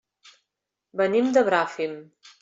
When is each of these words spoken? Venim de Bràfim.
Venim 1.01 1.29
de 1.35 1.43
Bràfim. 1.49 1.93